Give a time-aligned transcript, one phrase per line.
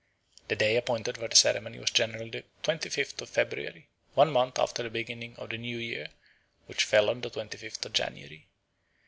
[0.47, 4.57] The day appointed for the ceremony was generally the twenty fifth of February, one month
[4.57, 6.07] after the beginning of the new year,
[6.65, 8.47] which fell on the twenty fifth of January.